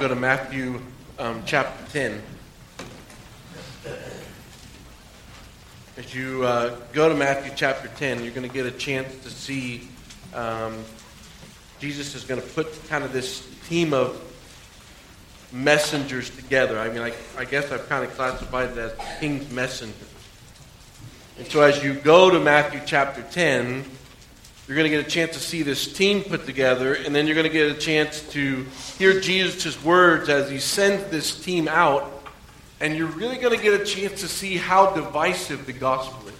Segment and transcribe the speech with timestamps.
[0.00, 0.80] go to Matthew
[1.18, 2.22] um, chapter 10.
[5.98, 9.28] As you uh, go to Matthew chapter 10, you're going to get a chance to
[9.28, 9.86] see
[10.34, 10.82] um,
[11.80, 14.18] Jesus is going to put kind of this team of
[15.52, 16.78] messengers together.
[16.78, 20.08] I mean, I, I guess I've kind of classified it as king's messengers.
[21.36, 23.84] And so as you go to Matthew chapter 10,
[24.70, 27.34] you're going to get a chance to see this team put together, and then you're
[27.34, 28.64] going to get a chance to
[28.98, 32.08] hear Jesus' words as he sends this team out,
[32.80, 36.34] and you're really going to get a chance to see how divisive the gospel is.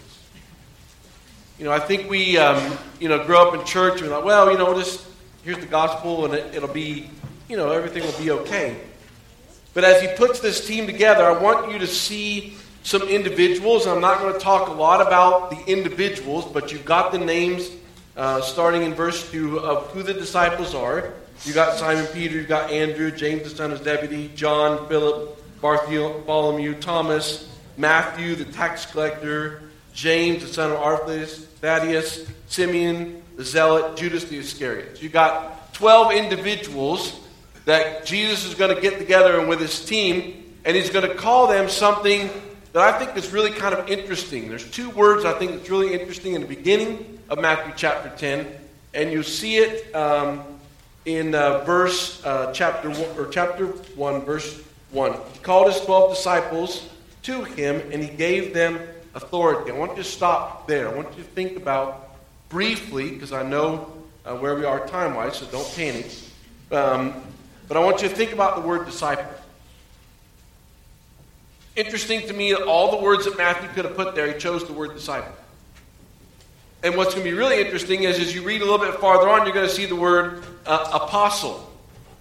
[1.58, 4.24] You know, I think we, um, you know, grow up in church and we're like,
[4.24, 5.04] well, you know, just
[5.42, 7.10] here's the gospel, and it, it'll be,
[7.48, 8.76] you know, everything will be okay.
[9.74, 13.88] But as he puts this team together, I want you to see some individuals.
[13.88, 17.68] I'm not going to talk a lot about the individuals, but you've got the names
[18.16, 21.12] uh, starting in verse 2 of who the disciples are.
[21.44, 26.74] You got Simon Peter, you got Andrew, James the son of Zebedee, John, Philip, Bartholomew,
[26.80, 29.62] Thomas, Matthew the tax collector,
[29.94, 35.02] James the son of Alphaeus, Thaddeus, Simeon the zealot, Judas the Iscariot.
[35.02, 37.18] You got 12 individuals
[37.64, 41.14] that Jesus is going to get together and with his team, and he's going to
[41.14, 42.28] call them something
[42.72, 44.48] that I think is really kind of interesting.
[44.48, 48.46] There's two words I think that's really interesting in the beginning of Matthew chapter 10,
[48.94, 50.42] and you see it um,
[51.04, 55.14] in uh, verse uh, chapter one, or chapter one, verse one.
[55.32, 56.88] He called his twelve disciples
[57.22, 58.78] to him, and he gave them
[59.14, 59.72] authority.
[59.72, 60.88] I want you to stop there.
[60.88, 62.16] I want you to think about
[62.48, 63.92] briefly, because I know
[64.24, 66.06] uh, where we are time wise, so don't panic.
[66.70, 67.14] Um,
[67.66, 69.39] but I want you to think about the word disciple.
[71.76, 74.72] Interesting to me, all the words that Matthew could have put there, he chose the
[74.72, 75.32] word disciple.
[76.82, 79.28] And what's going to be really interesting is as you read a little bit farther
[79.28, 81.70] on, you're going to see the word uh, apostle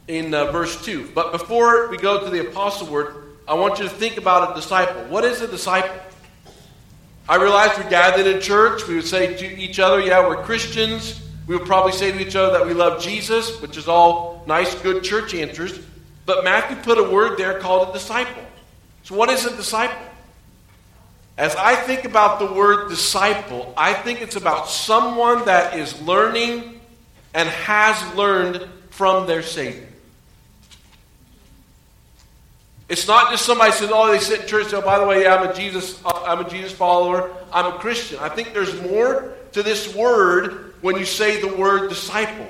[0.08, 1.12] in uh, verse 2.
[1.16, 4.56] But before we go to the apostle word, I want you to think about a
[4.56, 5.02] disciple.
[5.06, 5.96] What is a disciple?
[7.28, 8.88] I realize we're gathered in church.
[8.88, 11.22] We would say to each other, yeah, we're Christians.
[11.48, 14.76] We would probably say to each other that we love Jesus, which is all nice,
[14.82, 15.80] good church answers.
[16.26, 18.44] But Matthew put a word there called a disciple.
[19.04, 19.98] So, what is a disciple?
[21.38, 26.82] As I think about the word disciple, I think it's about someone that is learning
[27.34, 29.88] and has learned from their Savior.
[32.90, 35.48] It's not just somebody says, "Oh, they sit in church." Oh, by the way, I'm
[35.48, 37.32] a Jesus, uh, I'm a Jesus follower.
[37.54, 38.20] I'm a Christian.
[38.20, 42.48] I think there's more to this word when you say the word disciple.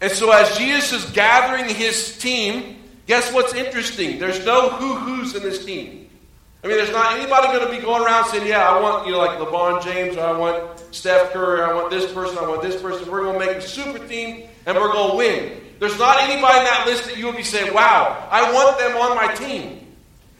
[0.00, 2.81] And so, as Jesus is gathering his team,
[3.12, 4.18] guess what's interesting?
[4.18, 6.08] There's no who who's in this team.
[6.64, 9.12] I mean, there's not anybody going to be going around saying, yeah, I want, you
[9.12, 12.62] know, like LeBron James, or I want Steph Curry, I want this person, I want
[12.62, 13.10] this person.
[13.10, 15.60] We're going to make a super team, and we're going to win.
[15.78, 18.96] There's not anybody in that list that you will be saying, wow, I want them
[18.96, 19.92] on my team.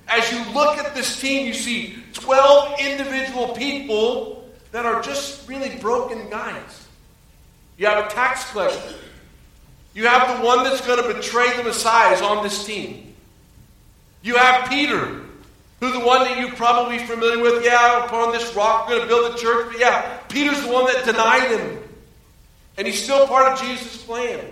[0.09, 5.77] As you look at this team, you see 12 individual people that are just really
[5.77, 6.89] broken guys.
[7.77, 8.95] You have a tax collector.
[9.95, 13.15] You have the one that's going to betray the Messiah is on this team.
[14.23, 15.21] You have Peter,
[15.81, 19.09] who the one that you're probably familiar with, yeah, upon this rock we're going to
[19.09, 19.73] build a church.
[19.73, 21.79] But yeah, Peter's the one that denied him.
[22.79, 24.45] And he's still part of Jesus' plan.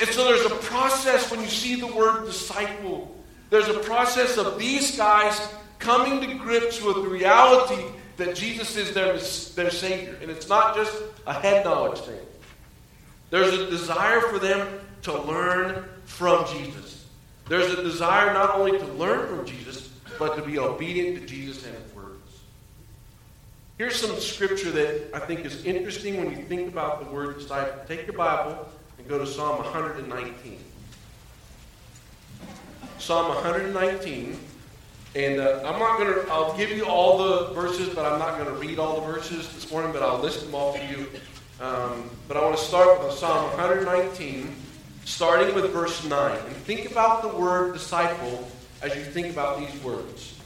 [0.00, 3.16] And so there's a process when you see the word disciple.
[3.50, 7.84] There's a process of these guys coming to grips with the reality
[8.16, 9.16] that Jesus is their,
[9.54, 10.18] their Savior.
[10.20, 12.18] And it's not just a head knowledge thing.
[13.30, 17.06] There's a desire for them to learn from Jesus.
[17.48, 19.88] There's a desire not only to learn from Jesus,
[20.18, 22.40] but to be obedient to Jesus and his words.
[23.78, 27.82] Here's some scripture that I think is interesting when you think about the word disciple.
[27.86, 30.58] Take your Bible and go to Psalm 119.
[32.98, 34.38] Psalm 119.
[35.14, 38.38] And uh, I'm not going to, I'll give you all the verses, but I'm not
[38.38, 41.06] going to read all the verses this morning, but I'll list them all for you.
[41.60, 44.54] Um, but I want to start with Psalm 119,
[45.04, 46.38] starting with verse 9.
[46.38, 48.46] And think about the word disciple
[48.82, 50.38] as you think about these words.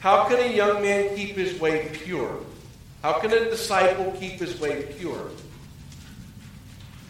[0.00, 2.40] How can a young man keep his way pure?
[3.02, 5.30] How can a disciple keep his way pure?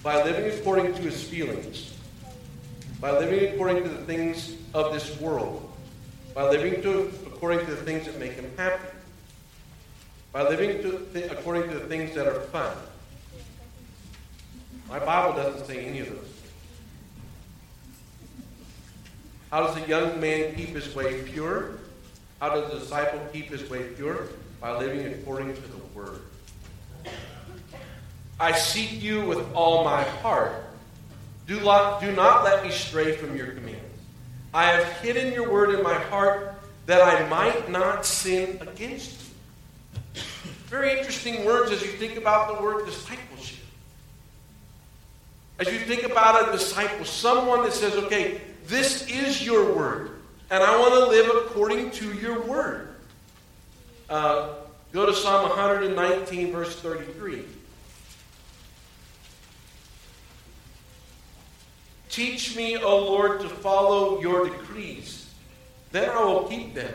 [0.02, 1.96] By living according to his feelings,
[3.00, 5.70] by living according to the things of this world,
[6.34, 8.97] by living to, according to the things that make him happy,
[10.32, 10.82] by living
[11.12, 12.76] th- according to the things that are fun.
[14.88, 16.24] My Bible doesn't say any of those.
[19.50, 21.78] How does a young man keep his way pure?
[22.40, 24.28] How does a disciple keep his way pure?
[24.60, 26.20] By living according to the word.
[28.40, 30.52] I seek you with all my heart.
[31.46, 33.82] Do not, do not let me stray from your commands.
[34.52, 36.54] I have hidden your word in my heart
[36.86, 39.27] that I might not sin against you.
[40.68, 43.64] Very interesting words as you think about the word discipleship.
[45.58, 50.10] As you think about a disciple, someone that says, okay, this is your word,
[50.50, 52.90] and I want to live according to your word.
[54.10, 54.50] Uh,
[54.92, 57.44] go to Psalm 119, verse 33.
[62.10, 65.32] Teach me, O Lord, to follow your decrees.
[65.92, 66.92] Then I will keep them.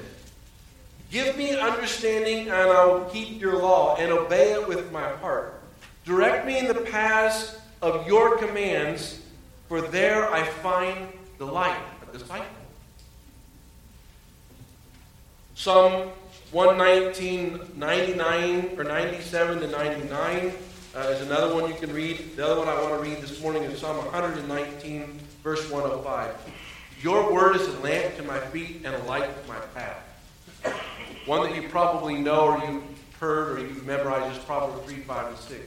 [1.14, 5.62] Give me understanding, and I will keep your law and obey it with my heart.
[6.06, 9.22] Direct me in the paths of your commands,
[9.68, 11.08] for there I find
[11.38, 11.78] delight.
[12.02, 12.48] A disciple.
[15.54, 16.10] Psalm
[16.52, 20.52] 119, 99 or 97 to 99
[20.96, 22.36] uh, is another one you can read.
[22.36, 26.36] The other one I want to read this morning is Psalm 119, verse 105.
[27.04, 30.13] Your word is a lamp to my feet and a light to my path.
[31.26, 32.84] One that you probably know or you've
[33.20, 35.62] heard or you've memorized is Proverbs 3, 5, and 6.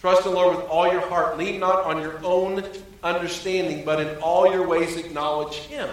[0.00, 1.36] Trust the Lord with all your heart.
[1.38, 2.62] Lean not on your own
[3.02, 5.88] understanding, but in all your ways acknowledge Him.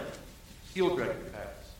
[0.75, 1.71] He'll direct your paths.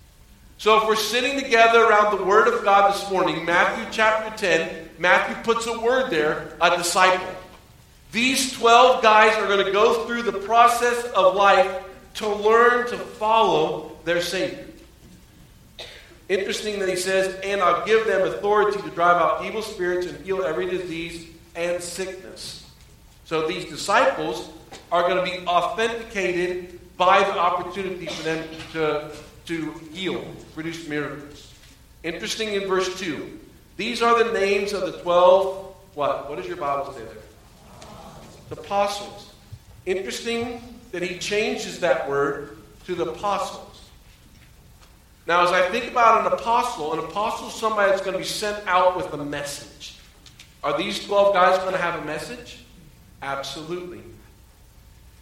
[0.57, 4.89] So if we're sitting together around the Word of God this morning, Matthew chapter 10,
[4.97, 7.27] Matthew puts a word there, a disciple.
[8.11, 11.83] These 12 guys are going to go through the process of life
[12.15, 14.65] to learn to follow their Savior.
[16.33, 20.25] Interesting that he says, and I'll give them authority to drive out evil spirits and
[20.25, 22.67] heal every disease and sickness.
[23.25, 24.49] So these disciples
[24.91, 29.11] are going to be authenticated by the opportunity for them to,
[29.45, 30.25] to heal,
[30.55, 31.53] produce miracles.
[32.01, 33.39] Interesting in verse 2.
[33.77, 36.29] These are the names of the 12, what?
[36.29, 37.13] What does your Bible say there?
[38.49, 39.31] The apostles.
[39.85, 42.57] Interesting that he changes that word
[42.87, 43.72] to the apostles.
[45.25, 48.25] Now, as I think about an apostle, an apostle is somebody that's going to be
[48.25, 49.97] sent out with a message.
[50.63, 52.63] Are these 12 guys going to have a message?
[53.21, 54.01] Absolutely.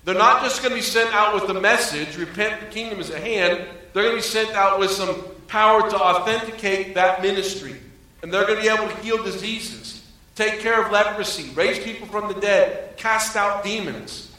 [0.04, 3.12] They're not just going to be sent out with a message, repent, the kingdom is
[3.12, 3.68] at hand.
[3.94, 7.76] They're going to be sent out with some power to authenticate that ministry.
[8.24, 12.08] And they're going to be able to heal diseases, take care of leprosy, raise people
[12.08, 14.36] from the dead, cast out demons.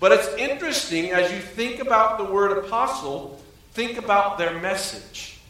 [0.00, 3.40] But it's interesting as you think about the word apostle,
[3.74, 5.40] think about their message.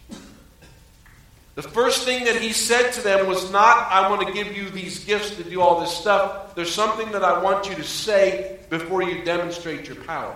[1.54, 4.70] The first thing that he said to them was not, I want to give you
[4.70, 6.56] these gifts to do all this stuff.
[6.56, 10.34] There's something that I want you to say before you demonstrate your power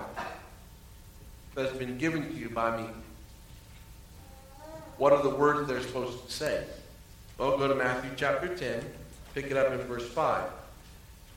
[1.56, 2.88] that has been given to you by me.
[4.99, 6.64] What are the words they're supposed to say?
[7.37, 8.85] Well, go to Matthew chapter 10,
[9.35, 10.44] pick it up in verse 5.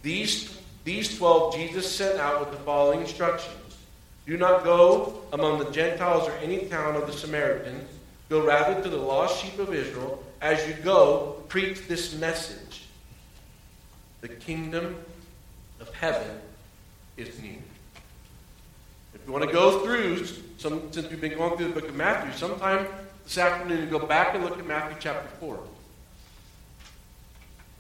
[0.03, 3.60] These, these 12 Jesus sent out with the following instructions
[4.25, 7.89] Do not go among the Gentiles or any town of the Samaritans.
[8.29, 10.23] Go rather to the lost sheep of Israel.
[10.41, 12.85] As you go, preach this message
[14.21, 14.95] The kingdom
[15.79, 16.39] of heaven
[17.17, 17.57] is near.
[19.13, 20.25] If you want to go through,
[20.57, 22.87] some, since we've been going through the book of Matthew, sometime
[23.23, 25.59] this afternoon go back and look at Matthew chapter 4.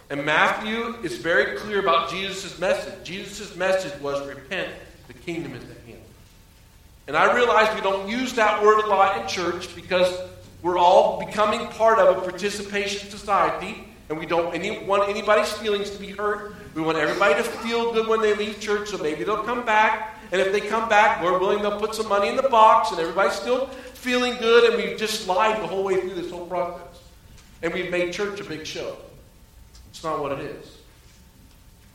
[0.09, 3.05] And Matthew is very clear about Jesus' message.
[3.05, 4.69] Jesus' message was repent,
[5.07, 5.80] the kingdom is hand.
[7.11, 10.17] And I realize we don't use that word a lot in church because
[10.61, 15.89] we're all becoming part of a participation society, and we don't any, want anybody's feelings
[15.89, 16.55] to be hurt.
[16.73, 20.19] We want everybody to feel good when they leave church, so maybe they'll come back.
[20.31, 22.99] And if they come back, we're willing, they'll put some money in the box, and
[23.01, 27.01] everybody's still feeling good, and we've just lied the whole way through this whole process.
[27.61, 28.95] And we've made church a big show.
[29.89, 30.77] It's not what it is.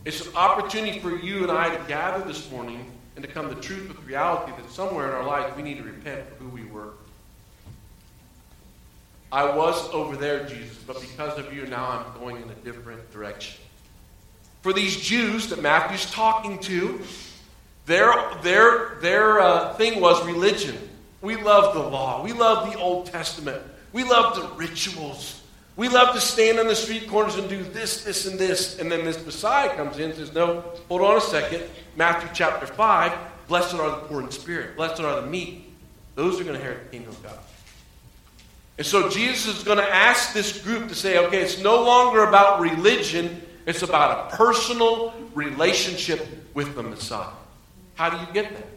[0.05, 3.59] It's an opportunity for you and I to gather this morning and to come to
[3.59, 6.65] truth with reality that somewhere in our life we need to repent for who we
[6.65, 6.91] were.
[9.31, 13.11] I was over there, Jesus, but because of you, now I'm going in a different
[13.11, 13.59] direction.
[14.61, 17.01] For these Jews that Matthew's talking to,
[17.87, 20.77] their, their, their uh, thing was religion.
[21.23, 22.23] We love the law.
[22.23, 23.63] We love the Old Testament.
[23.93, 25.41] We love the rituals.
[25.77, 28.79] We love to stand on the street corners and do this, this, and this.
[28.79, 31.63] And then this Messiah comes in and says, No, hold on a second.
[31.95, 33.17] Matthew chapter 5
[33.47, 35.73] Blessed are the poor in spirit, blessed are the meek.
[36.15, 37.39] Those are going to inherit the kingdom of God.
[38.77, 42.25] And so Jesus is going to ask this group to say, okay, it's no longer
[42.25, 47.29] about religion, it's about a personal relationship with the Messiah.
[47.95, 48.67] How do you get that?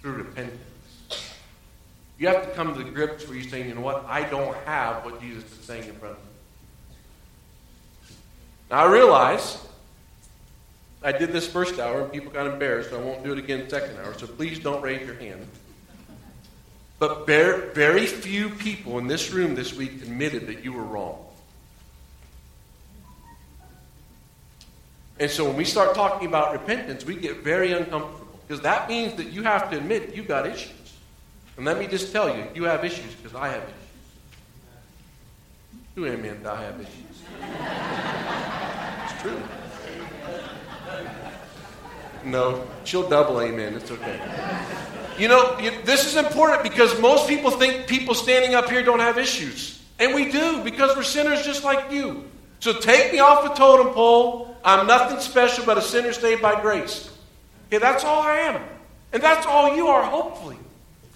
[0.00, 0.60] Through repentance.
[2.24, 4.56] You have to come to the grips where you're saying, you know what, I don't
[4.64, 6.30] have what Jesus is saying in front of me.
[8.70, 9.62] Now I realize
[11.02, 13.68] I did this first hour and people got embarrassed, so I won't do it again
[13.68, 14.14] second hour.
[14.14, 15.46] So please don't raise your hand.
[16.98, 21.22] But very few people in this room this week admitted that you were wrong.
[25.20, 29.12] And so when we start talking about repentance, we get very uncomfortable because that means
[29.16, 30.83] that you have to admit you've got issues.
[31.56, 33.74] And let me just tell you, you have issues because I have issues.
[35.94, 37.22] Do amen, I have issues.
[39.04, 39.40] it's true.
[42.24, 43.74] No, she'll double amen.
[43.74, 44.20] It's okay.
[45.18, 49.18] You know, this is important because most people think people standing up here don't have
[49.18, 49.80] issues.
[50.00, 52.24] And we do because we're sinners just like you.
[52.58, 54.56] So take me off the totem pole.
[54.64, 57.10] I'm nothing special but a sinner saved by grace.
[57.68, 58.62] Okay, that's all I am.
[59.12, 60.56] And that's all you are, hopefully.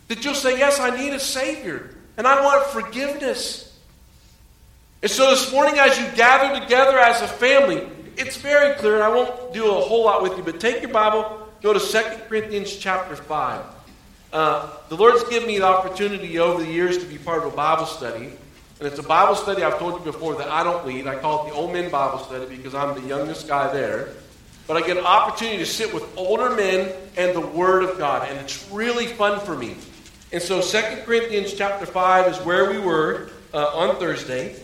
[0.08, 1.94] That you'll say, Yes, I need a Savior.
[2.16, 3.78] And I want forgiveness.
[5.02, 7.86] And so this morning, as you gather together as a family,
[8.16, 10.90] it's very clear, and I won't do a whole lot with you, but take your
[10.90, 13.64] Bible, go to 2 Corinthians chapter 5.
[14.32, 17.56] Uh, the Lord's given me the opportunity over the years to be part of a
[17.56, 18.32] Bible study.
[18.78, 21.06] And it's a Bible study I've told you before that I don't lead.
[21.06, 24.10] I call it the Old Men Bible Study because I'm the youngest guy there.
[24.66, 28.28] But I get an opportunity to sit with older men and the Word of God.
[28.28, 29.76] And it's really fun for me.
[30.30, 34.56] And so 2 Corinthians chapter 5 is where we were uh, on Thursday.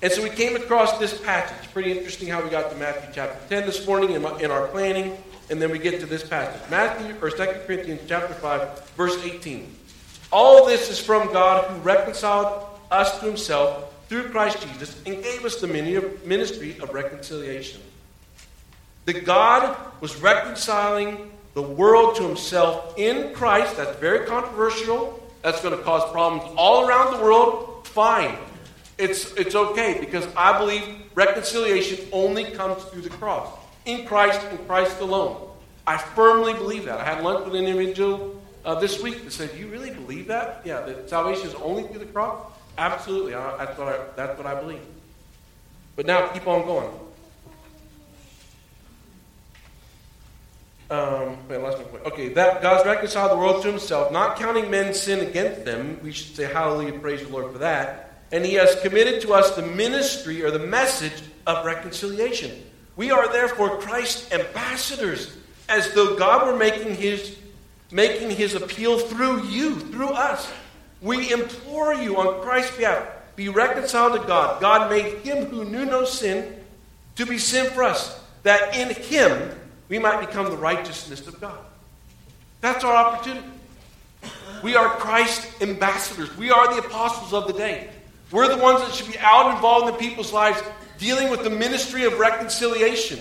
[0.00, 1.72] And so we came across this passage.
[1.72, 4.68] Pretty interesting how we got to Matthew chapter 10 this morning in, my, in our
[4.68, 5.18] planning.
[5.50, 6.60] And then we get to this passage.
[6.70, 9.74] Matthew, or 2 Corinthians chapter 5, verse 18.
[10.30, 15.44] All this is from God who reconciled us to himself through Christ Jesus and gave
[15.44, 17.80] us the ministry of reconciliation.
[19.06, 23.76] That God was reconciling the world to himself in Christ.
[23.76, 25.20] That's very controversial.
[25.42, 27.84] That's going to cause problems all around the world.
[27.88, 28.36] Fine.
[28.96, 30.84] It's, it's okay because I believe
[31.16, 33.48] reconciliation only comes through the cross.
[33.86, 35.50] In Christ and Christ alone.
[35.84, 37.00] I firmly believe that.
[37.00, 40.62] I had lunch with an individual uh, this week that said, You really believe that?
[40.64, 42.40] Yeah, that salvation is only through the cross?
[42.76, 43.34] Absolutely.
[43.34, 44.86] I, that's, what I, that's what I believe.
[45.96, 46.88] But now, keep on going.
[50.90, 52.04] Um, wait, lost my point.
[52.06, 56.00] Okay, that God's reconciled the world to himself, not counting men's sin against them.
[56.02, 59.54] We should say hallelujah, praise the Lord for that and he has committed to us
[59.56, 62.62] the ministry or the message of reconciliation.
[62.96, 65.36] We are therefore Christ's ambassadors,
[65.68, 67.36] as though God were making his,
[67.90, 70.50] making his appeal through you, through us.
[71.00, 74.60] We implore you on Christ's behalf, be reconciled to God.
[74.60, 76.56] God made him who knew no sin
[77.16, 79.52] to be sin for us, that in him
[79.88, 81.58] we might become the righteousness of God.
[82.60, 83.46] That's our opportunity.
[84.62, 86.36] We are Christ's ambassadors.
[86.36, 87.90] We are the apostles of the day.
[88.30, 90.62] We're the ones that should be out involved in people's lives
[90.98, 93.20] dealing with the ministry of reconciliation.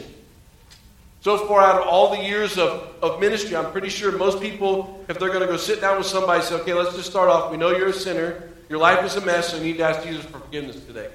[1.22, 5.04] So far, out of all the years of, of ministry, I'm pretty sure most people,
[5.10, 7.52] if they're going to go sit down with somebody, say, okay, let's just start off.
[7.52, 8.44] We know you're a sinner.
[8.70, 11.10] Your life is a mess, so you need to ask Jesus for forgiveness today.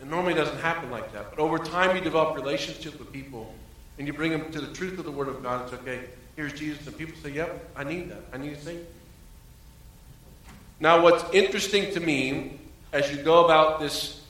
[0.00, 1.30] And normally doesn't happen like that.
[1.30, 3.54] But over time, you develop relationships with people,
[3.98, 5.64] and you bring them to the truth of the Word of God.
[5.64, 6.00] It's okay,
[6.36, 6.86] here's Jesus.
[6.86, 8.22] And people say, yep, I need that.
[8.32, 8.84] I need a Savior.
[10.80, 12.58] Now, what's interesting to me
[12.92, 14.20] as you go about this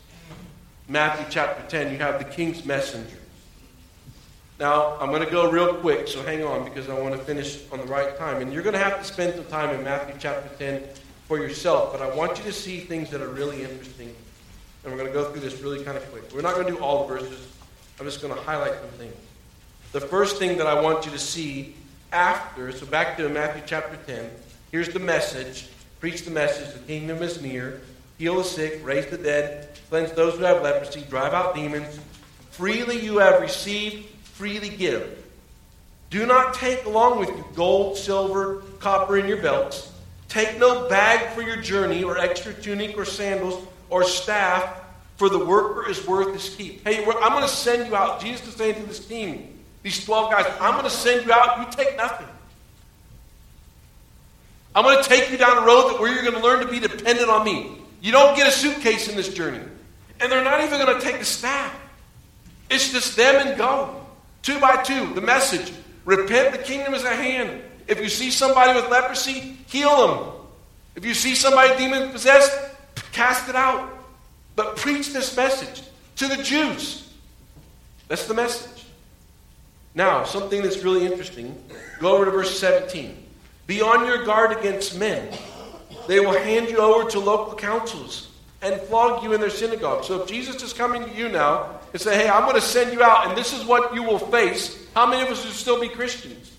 [0.89, 3.17] Matthew chapter 10, you have the king's messenger.
[4.61, 7.61] Now, I'm going to go real quick, so hang on because I want to finish
[7.73, 8.41] on the right time.
[8.41, 10.85] And you're going to have to spend some time in Matthew chapter 10
[11.27, 14.15] for yourself, but I want you to see things that are really interesting.
[14.85, 16.33] And we're going to go through this really kind of quick.
[16.35, 17.53] We're not going to do all the verses,
[17.99, 19.15] I'm just going to highlight some things.
[19.95, 21.77] The first thing that I want you to see
[22.11, 24.29] after, so back to Matthew chapter 10,
[24.73, 25.69] here's the message
[26.01, 27.81] Preach the message the kingdom is near.
[28.19, 32.01] Heal the sick, raise the dead, cleanse those who have leprosy, drive out demons.
[32.51, 35.25] Freely you have received, freely give.
[36.11, 39.93] Do not take along with you gold, silver, copper in your belts.
[40.29, 44.77] Take no bag for your journey, or extra tunic, or sandals, or staff,
[45.19, 46.83] for the worker is worth his keep.
[46.83, 48.21] Hey, I'm going to send you out.
[48.21, 49.54] Jesus is saying to this team,
[49.85, 51.59] these 12 guys, I'm going to send you out.
[51.59, 52.27] You take nothing.
[54.75, 56.67] I'm going to take you down a road that where you're going to learn to
[56.67, 57.77] be dependent on me.
[58.01, 59.61] You don't get a suitcase in this journey.
[60.21, 61.79] And they're not even going to take a staff.
[62.71, 64.07] It's just them and go.
[64.41, 65.13] Two by two.
[65.13, 65.71] The message.
[66.07, 67.63] Repent, the kingdom is at hand.
[67.87, 70.33] If you see somebody with leprosy, heal them.
[70.97, 72.57] If you see somebody demon possessed,
[73.13, 73.91] cast it out.
[74.57, 75.83] But preach this message
[76.17, 77.13] to the Jews.
[78.09, 78.74] That's the message.
[79.95, 81.57] Now, something that's really interesting.
[82.01, 83.17] Go over to verse 17.
[83.67, 85.33] Be on your guard against men.
[86.09, 90.05] They will hand you over to local councils and flog you in their synagogue.
[90.05, 92.93] So if Jesus is coming to you now and say, hey, I'm going to send
[92.93, 95.81] you out and this is what you will face, how many of us would still
[95.81, 96.53] be Christians?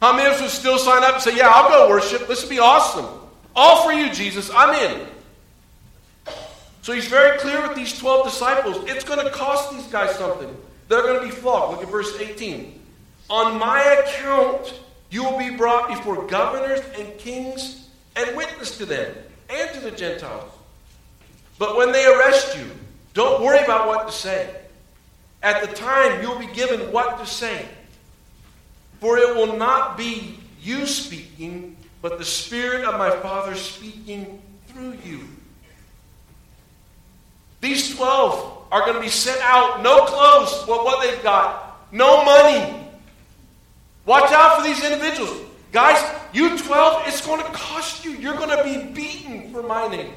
[0.00, 2.28] How many of us would still sign up and say, yeah, I'll go worship.
[2.28, 3.06] This would be awesome.
[3.56, 4.50] All for you, Jesus.
[4.54, 5.06] I'm in.
[6.82, 8.84] So he's very clear with these 12 disciples.
[8.86, 10.54] It's going to cost these guys something.
[10.88, 11.72] They're going to be flogged.
[11.72, 12.80] Look at verse 18.
[13.30, 19.14] On my account, you will be brought before governors and kings and witness to them
[19.48, 20.50] and to the Gentiles.
[21.58, 22.70] But when they arrest you,
[23.14, 24.54] don't worry about what to say.
[25.42, 27.66] At the time, you'll be given what to say.
[29.00, 34.96] For it will not be you speaking, but the Spirit of my Father speaking through
[35.04, 35.28] you.
[37.64, 42.22] These 12 are going to be sent out, no clothes, what, what they've got, no
[42.22, 42.90] money.
[44.04, 45.40] Watch out for these individuals.
[45.72, 45.98] Guys,
[46.34, 48.10] you 12, it's going to cost you.
[48.10, 50.12] You're going to be beaten for my name.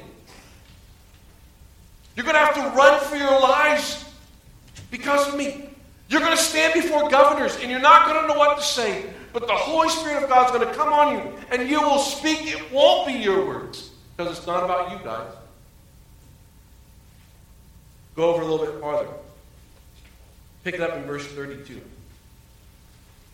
[2.14, 4.04] You're going to have to run for your lives
[4.90, 5.70] because of me.
[6.10, 9.06] You're going to stand before governors and you're not going to know what to say.
[9.32, 11.98] But the Holy Spirit of God is going to come on you and you will
[11.98, 12.40] speak.
[12.42, 13.88] It won't be your words
[14.18, 15.32] because it's not about you guys.
[18.18, 19.06] Go over a little bit farther.
[20.64, 21.80] Pick it up in verse 32.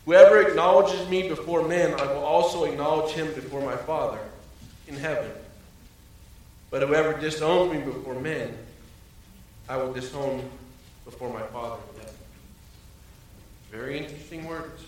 [0.05, 4.19] Whoever acknowledges me before men, I will also acknowledge him before my Father
[4.87, 5.31] in heaven.
[6.69, 8.55] But whoever disowns me before men,
[9.67, 10.47] I will disown
[11.03, 12.15] before my Father in heaven.
[13.71, 14.83] Very interesting words.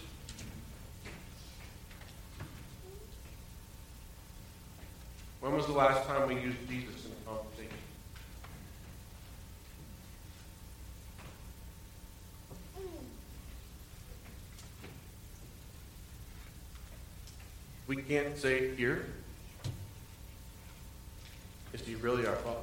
[5.39, 7.57] When was the last time we used Jesus in a conversation?
[17.88, 19.06] We can't say here.
[21.72, 22.60] Is he really our Father?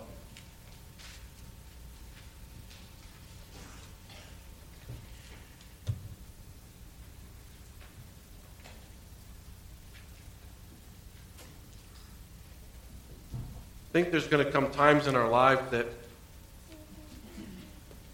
[13.88, 15.86] I think there's going to come times in our life that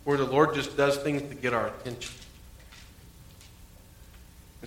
[0.05, 2.15] where the Lord just does things to get our attention.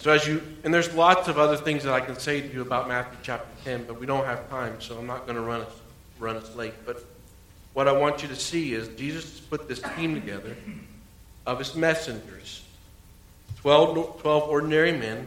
[0.04, 2.62] So as you and there's lots of other things that I can say to you
[2.62, 5.62] about Matthew chapter 10, but we don't have time, so I'm not going to run
[5.62, 5.72] us
[6.20, 6.74] run us late.
[6.86, 7.06] But
[7.72, 10.58] what I want you to see is Jesus put this team together
[11.46, 12.64] of his messengers,
[13.62, 15.26] 12, 12 ordinary men,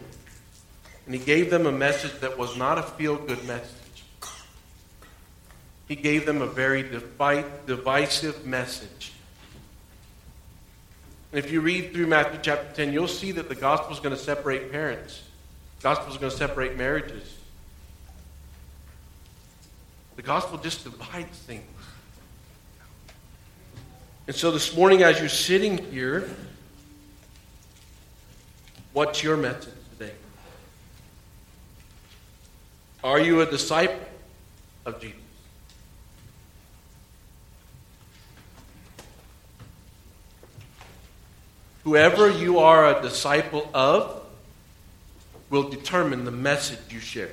[1.06, 4.04] and he gave them a message that was not a feel good message.
[5.88, 6.82] He gave them a very
[7.64, 9.14] divisive message.
[11.32, 14.14] And if you read through Matthew chapter 10, you'll see that the gospel is going
[14.14, 15.22] to separate parents.
[15.78, 17.36] The gospel is going to separate marriages.
[20.16, 21.64] The gospel just divides things.
[24.26, 26.28] And so this morning, as you're sitting here,
[28.92, 30.14] what's your message today?
[33.04, 34.04] Are you a disciple
[34.84, 35.25] of Jesus?
[41.86, 44.20] Whoever you are a disciple of
[45.50, 47.30] will determine the message you share.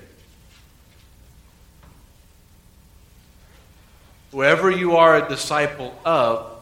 [4.32, 6.62] Whoever you are a disciple of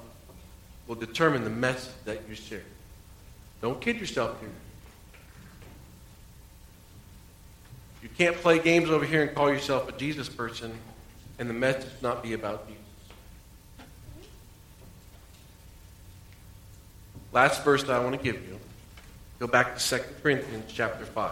[0.88, 2.63] will determine the message that you share.
[3.62, 4.49] Don't kid yourself here.
[8.01, 10.71] You can't play games over here and call yourself a Jesus person
[11.39, 12.81] and the message not be about Jesus.
[17.34, 18.60] Last verse that I want to give you.
[19.39, 21.32] Go back to 2 Corinthians chapter 5.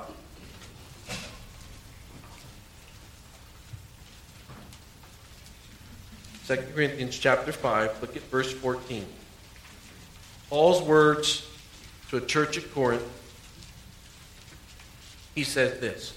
[6.43, 9.05] Second Corinthians chapter 5, look at verse 14.
[10.49, 11.47] Paul's words
[12.09, 13.03] to a church at Corinth.
[15.35, 16.15] He says this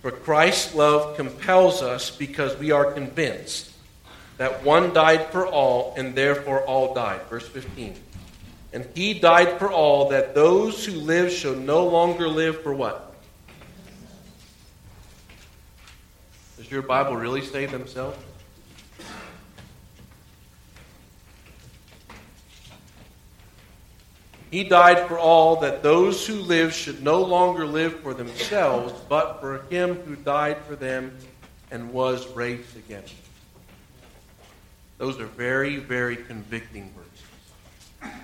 [0.00, 3.70] For Christ's love compels us because we are convinced
[4.38, 7.22] that one died for all, and therefore all died.
[7.30, 7.94] Verse 15.
[8.72, 13.14] And he died for all, that those who live shall no longer live for what?
[16.56, 18.18] Does your Bible really say themselves?
[24.50, 29.40] He died for all, that those who live should no longer live for themselves, but
[29.40, 31.16] for him who died for them
[31.70, 33.02] and was raised again.
[34.98, 38.14] Those are very, very convicting verses.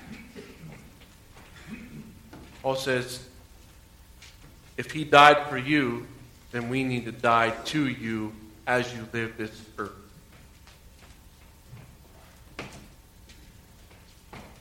[2.62, 3.26] Paul says,
[4.76, 6.06] if he died for you,
[6.52, 8.32] then we need to die to you
[8.66, 9.90] as you live this earth.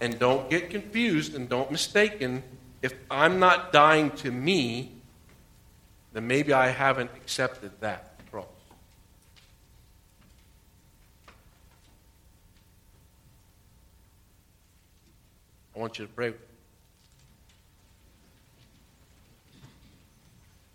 [0.01, 2.41] And don't get confused and don't mistaken.
[2.81, 4.91] If I'm not dying to me,
[6.13, 8.45] then maybe I haven't accepted that cross.
[15.79, 16.33] I want you to pray.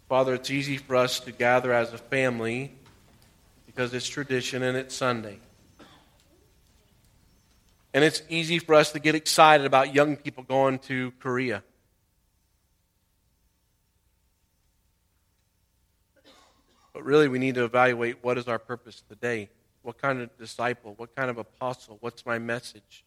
[0.09, 2.73] Father, it's easy for us to gather as a family
[3.67, 5.41] because it's tradition and it's Sunday.
[7.93, 11.63] And it's easy for us to get excited about young people going to Korea.
[16.95, 19.51] But really, we need to evaluate what is our purpose today.
[19.83, 20.95] What kind of disciple?
[20.97, 21.99] What kind of apostle?
[22.01, 23.05] What's my message?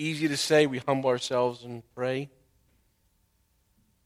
[0.00, 2.30] Easy to say we humble ourselves and pray.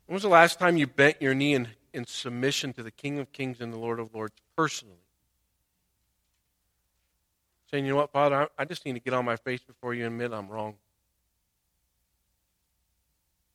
[0.06, 3.20] When was the last time you bent your knee in, in submission to the King
[3.20, 4.98] of Kings and the Lord of Lords personally?
[7.70, 9.94] Saying, you know what, Father, I, I just need to get on my face before
[9.94, 10.74] you and admit I'm wrong.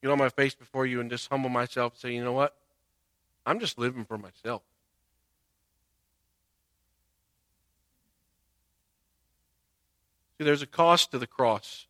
[0.01, 2.55] Get on my face before you and just humble myself and say, you know what?
[3.45, 4.61] I'm just living for myself.
[10.37, 11.88] See, there's a cost to the cross.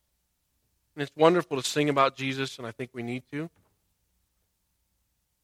[0.96, 3.50] And it's wonderful to sing about Jesus, and I think we need to.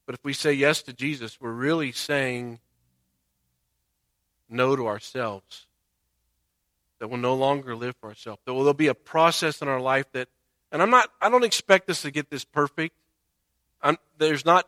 [0.05, 2.59] But if we say yes to Jesus, we're really saying
[4.49, 5.65] no to ourselves.
[6.99, 8.41] That we'll no longer live for ourselves.
[8.45, 10.27] That there'll be a process in our life that,
[10.71, 12.95] and I'm not, I don't expect us to get this perfect.
[13.81, 14.67] I'm, there's not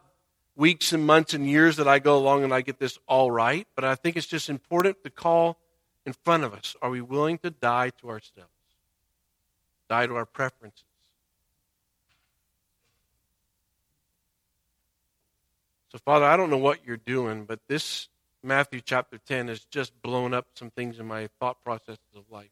[0.55, 3.67] weeks and months and years that I go along and I get this all right,
[3.75, 5.57] but I think it's just important to call
[6.05, 6.75] in front of us.
[6.81, 8.51] Are we willing to die to ourselves?
[9.89, 10.83] Die to our preferences?
[15.91, 18.09] So, Father, I don't know what you're doing, but this
[18.43, 22.49] Matthew chapter 10 has just blown up some things in my thought processes of life.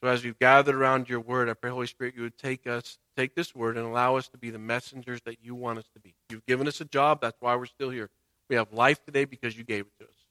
[0.00, 2.98] So, as we've gathered around your word, I pray, Holy Spirit, you would take us,
[3.16, 6.00] take this word, and allow us to be the messengers that you want us to
[6.00, 6.14] be.
[6.30, 8.10] You've given us a job, that's why we're still here.
[8.48, 10.23] We have life today because you gave it to us.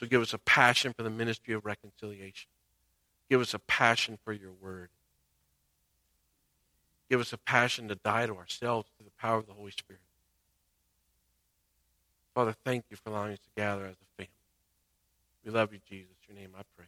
[0.00, 2.48] So, give us a passion for the ministry of reconciliation.
[3.28, 4.88] Give us a passion for your word.
[7.10, 10.00] Give us a passion to die to ourselves through the power of the Holy Spirit.
[12.34, 14.30] Father, thank you for allowing us to gather as a family.
[15.44, 16.14] We love you, Jesus.
[16.28, 16.86] Your name I pray.